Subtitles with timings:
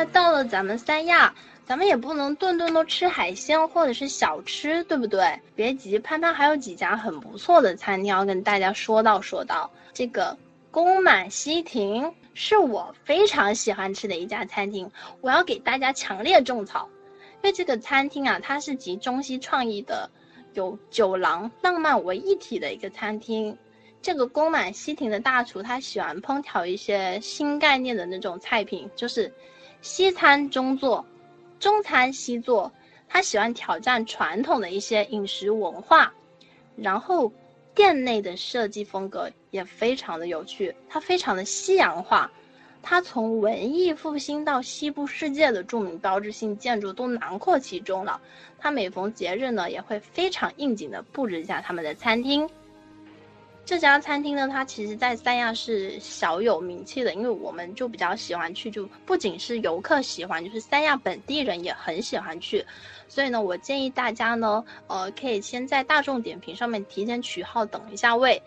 [0.00, 1.34] 那到了咱们三亚，
[1.66, 5.38] 咱们也不能顿顿都吃海鲜或者是小吃，对不对？
[5.54, 9.70] 别急，潘潘还有几家很不错的餐厅要跟大家说道说道。
[9.92, 10.34] 这个
[10.70, 14.90] 宫满西亭是我非常喜欢吃的一家餐厅，
[15.20, 16.88] 我要给大家强烈种草。
[17.42, 20.08] 因为这个餐厅啊，它是集中西创意的，
[20.54, 23.54] 有酒廊、浪漫为一体的一个餐厅。
[24.00, 29.30] 这个宫满西亭的大厨，他喜欢烹调一些新概念的那种菜品，就是
[29.82, 31.04] 西餐中做，
[31.58, 32.70] 中餐西做。
[33.08, 36.12] 他喜欢挑战传统的一些饮食文化，
[36.76, 37.32] 然后
[37.74, 42.30] 店内的设计风格也非常的有趣，它非常的西洋化。
[42.82, 48.20] 它从文艺复兴到西部世界的著名标志性建筑都囊括其中了。
[48.58, 52.48] 它每逢节日呢，也会非常应景的布置一下他们的餐厅。
[53.70, 62.66] 这家餐厅呢，它其实在三亚是小有名气的，因为我们就比较喜欢去，就不仅是游客喜欢，就是三亚本地人也很喜欢去。
[63.06, 68.42] 所以呢，我建议大家呢，呃，可以先在大众点评上面提前取号，等一下位，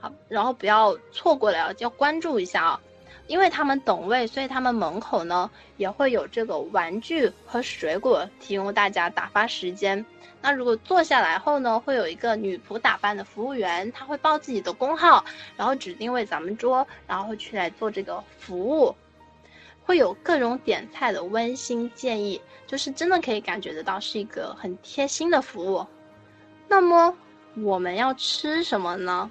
[0.00, 2.80] 好，然后不要错过了，要关注一下啊。
[3.28, 10.04] 因为他们等位，所以他们门口呢也会有这个玩具和水果提供大家打发时间。
[10.40, 15.24] 那如果坐下来后呢，会有一个女仆打扮的服务员，他会报自己的工号，
[15.56, 18.94] 然后指定为咱们桌，然后去来做这个服务，
[19.84, 25.84] 会有各种点菜的温馨建议，就是真的可以感觉得到是一个很贴心的服务。
[26.68, 27.14] 那么
[27.56, 29.30] 我们要吃什么呢？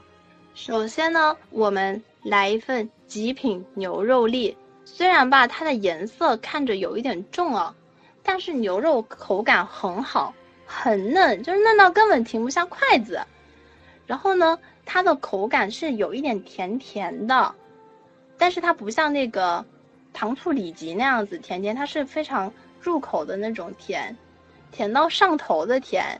[0.57, 2.89] 首先呢，我们来一份。
[3.05, 7.73] 极品牛肉粒，虽然吧，它的颜色看着有一点重啊，
[8.21, 10.33] 但是牛肉口感很好，
[10.65, 13.21] 很嫩，就是嫩到根本停不下筷子。
[14.05, 17.55] 然后呢，它的口感是有一点甜甜的，
[18.37, 19.63] 但是它不像那个
[20.11, 24.13] 糖醋里脊那样子甜甜，它是非常入口的那种甜，
[24.69, 26.19] 甜到上头的甜。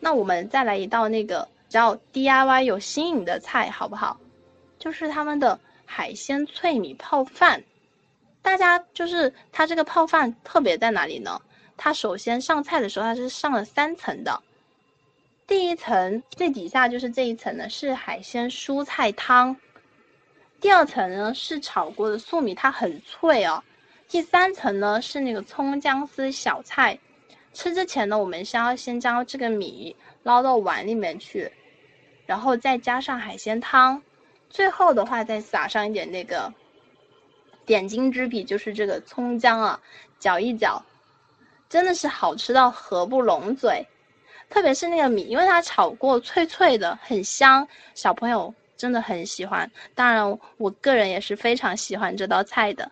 [0.00, 4.18] 那我们再来一道那个较 DIY 有新颖的菜，好不好？
[4.78, 5.60] 就是他们的。
[5.86, 7.62] 海鲜脆米泡饭，
[8.42, 11.40] 大家就是它这个泡饭特别在哪里呢？
[11.76, 14.42] 它首先上菜的时候，它是上了三层的。
[15.46, 19.54] 第一层最底下就是这一层呢，是海鲜蔬菜汤。
[20.58, 23.62] 第二层呢是炒过的粟米，它很脆哦。
[24.08, 26.98] 第三层呢是那个葱姜丝小菜。
[27.52, 31.52] 吃之前呢，我们先要先将这个米捞到碗里面去，
[32.26, 34.02] 然后再加上海鲜汤。
[34.50, 36.52] 最后的话，再撒上一点那个
[37.66, 39.80] 点睛之笔，就是这个葱姜啊，
[40.18, 40.80] 搅一搅，
[41.68, 43.84] 真的是好吃到合不拢嘴。
[44.48, 49.68] 特别是那个米，因为它炒过，脆脆的，很香，小朋友真的很喜欢。
[49.94, 52.88] 当然，我个人也是非常喜欢这道菜的。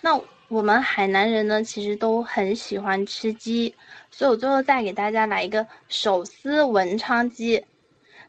[0.00, 3.74] 那我们海南人呢，其实都很喜欢吃鸡，
[4.12, 7.64] 所以我最后再给大家来一个手撕文昌鸡。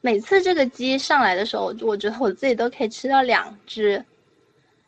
[0.08, 4.02] 每次这个鸡上来的时候，我觉得我自己都可以吃到两只，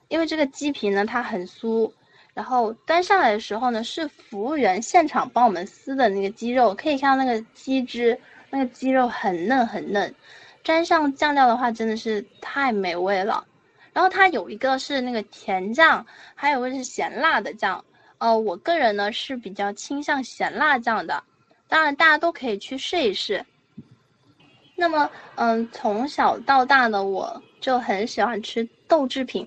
[0.08, 1.92] 因为这个鸡皮呢它很酥，
[2.34, 8.18] 然后端上来的时候呢是服务员现场帮我们撕的那个鸡肉，可以看到那个鸡汁，
[8.50, 10.16] 那个鸡肉很嫩很嫩，
[10.64, 13.46] 沾上酱料的话真的是太美味了。
[13.92, 17.84] 然后它有一个是那个甜酱，还有个是咸辣的酱，
[18.20, 21.22] 呃，我个人呢是比较倾向咸辣酱的，
[21.68, 23.46] 当然大家都可以去试一试。
[24.80, 29.46] 那么，嗯，从小到大呢，我就很喜欢吃豆制品，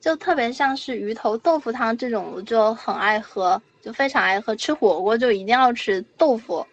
[0.00, 4.54] 就特别像是鱼头豆腐汤这种，我就很爱喝，就非常爱喝。
[4.54, 6.64] 吃火锅就一定要吃豆腐。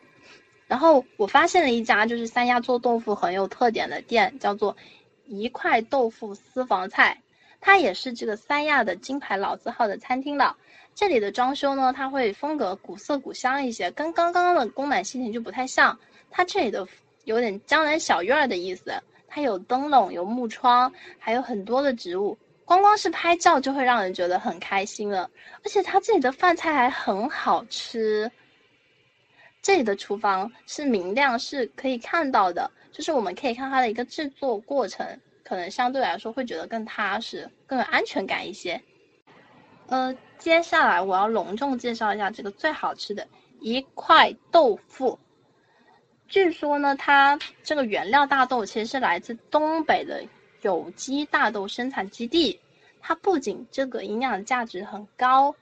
[0.67, 4.77] 然后我发现了一家就是三亚做豆腐很有特点的店，叫做
[5.25, 7.19] 一块豆腐私房菜，
[7.59, 10.55] 它也是这个三亚的金牌老字号的餐厅了。
[10.93, 15.97] 这里的装修呢，它会风格古色古香一些，跟刚刚的宫满西亭就不太像。
[16.29, 16.87] 它这里的。
[17.25, 18.93] 有点江南小院儿的意思，
[19.27, 25.29] 它有灯笼，有木窗，还有很多的植物，光光是拍照就会让人觉得很开心了。
[25.63, 28.31] 而且它这里的饭菜还很好吃，
[29.61, 35.05] 这里的厨房是明亮，是可以看到的，就是我们可以看它的一个制作过程，
[35.43, 38.81] 可能相对来说会觉得更踏实，更有安全感一些。
[39.87, 43.27] 呃，接下来我要隆重介绍一下这个最好吃的
[43.59, 45.19] 一块豆腐。
[46.27, 50.23] 据说呢，它这个原料大豆其实是来自东北的
[50.61, 52.59] 有机大豆生产基地。
[52.99, 55.55] 它不仅这个营养价值很高，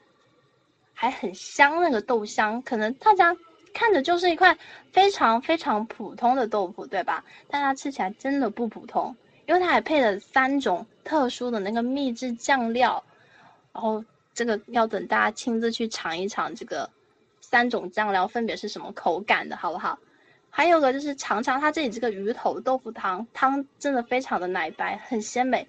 [0.93, 2.61] 还很香，那个豆香。
[2.61, 3.35] 可能大家
[3.73, 4.57] 看着就是一块
[4.93, 7.23] 非常非常普通的豆腐，对吧？
[7.49, 9.13] 但它吃起来真的不普通，
[9.45, 13.03] 因为它还配了三种特殊的那个秘制酱料，
[13.73, 14.01] 然后
[14.33, 16.89] 这个要等大家亲自去尝一尝，这个
[17.41, 19.99] 三种酱料分别是什么口感的，好不好？
[20.55, 25.67] 还有个就是尝尝它这里这个鱼头豆腐汤，汤真的非常的奶白，很鲜美。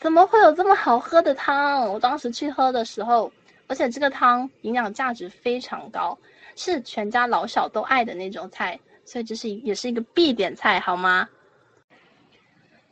[0.00, 1.86] 怎么会有这么好喝的汤？
[1.92, 3.30] 我当时去喝的时候，
[3.68, 6.18] 而且这个汤营养价值非常高，
[6.56, 11.28] 是全家老小都爱的那种菜，所以这是也是一个必点菜，好吗？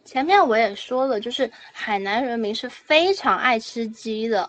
[0.04, 4.48] 前面我也说了，就是海南人民是非常爱吃鸡的，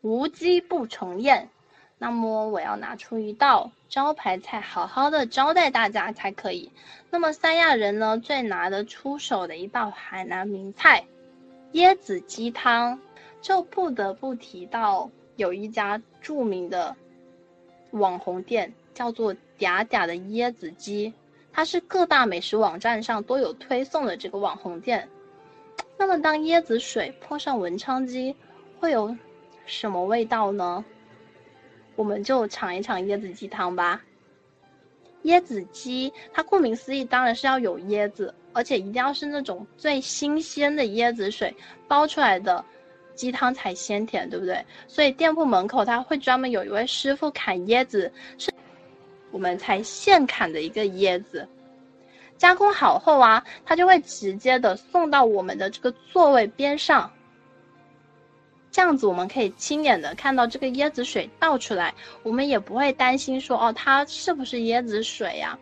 [0.00, 1.46] 无鸡不成宴。
[2.02, 6.68] 那么我要拿出一道招牌菜，好好的招待大家才可以。
[7.10, 11.04] 那么三亚人呢最拿得出手的一道海南名菜，
[11.74, 12.98] 椰子鸡汤，
[13.40, 16.96] 就不得不提到有一家著名的
[17.92, 21.14] 网红店，叫做嗲嗲的椰子鸡，
[21.52, 25.08] 它是各大美食网站上都有推送的这个网红店。
[25.96, 28.34] 那么当椰子水泼上文昌鸡，
[28.80, 29.16] 会有
[29.66, 30.84] 什么味道呢？
[31.96, 34.02] 我们就尝一尝椰子鸡汤吧。
[35.24, 41.54] 椰子鸡，它顾名思义，当然是要有椰子，而且一定要是那种最新鲜的椰子水
[41.86, 42.64] 煲出来的
[43.14, 44.64] 鸡汤才鲜甜，对不对？
[44.88, 48.50] 所以店铺门口他会专门有一位师傅砍椰子，是
[49.30, 51.46] 我们才现砍的一个椰子，
[52.36, 57.08] 加工好后啊，他就会直接的送到我们的这个座位边上。
[58.72, 65.56] 这样子我们可以亲眼的看到这个椰子水倒出来，我们也不会担心说哦它是不是椰子水呀。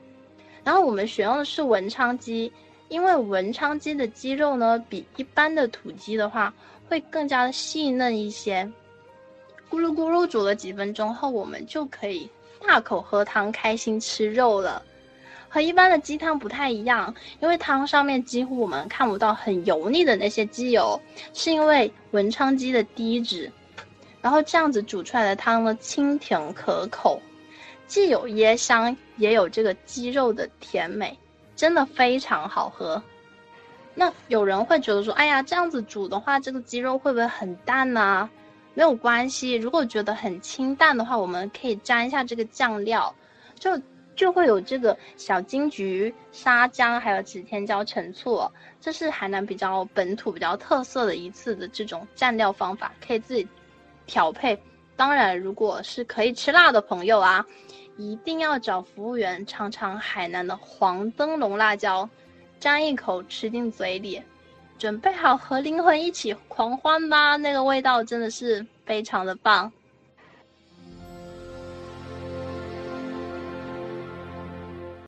[0.63, 2.53] 然后我们选用的是文昌鸡，
[2.89, 6.55] 因为文昌鸡的鸡肉呢比一般的土鸡的话
[6.89, 8.65] 会更加的细嫩一些。
[9.69, 12.31] 咕噜咕噜煮了几分钟后，我们就可以
[12.67, 14.83] 大口喝汤，开心吃肉了。
[15.53, 20.99] 和一般的鸡汤不太一样，因为汤上面几乎我们看不到很油腻的那些鸡油，
[21.35, 23.51] 是因为文昌鸡的低脂，
[24.23, 27.21] 然后这样子煮出来的汤呢清甜可口，
[27.89, 31.19] 既有椰香，也有这个鸡肉的甜美，
[31.57, 33.03] 真的非常好喝。
[33.93, 38.31] 那有人会觉得说，哎呀，这样子煮的话，这个鸡肉会不会很淡呢？
[38.75, 43.13] 没有关系，如果觉得很清淡的话，我们可以沾一下这个酱料，
[43.59, 43.77] 就。
[44.21, 48.47] 就会有这个小金桔、沙姜，还有指天椒、陈醋，
[48.79, 53.49] 这是海南比较本土、比较特色的一次的这种蘸料方法，可以自己
[54.05, 54.63] 调配。
[54.95, 57.43] 当然，如果是可以吃辣的朋友啊，
[57.97, 62.07] 一定要找服务员尝尝海南的黄灯笼辣椒，
[62.59, 64.23] 沾一口吃进嘴里，
[64.77, 67.37] 准备好和灵魂一起狂欢吧！
[67.37, 69.73] 那个味道真的是非常的棒。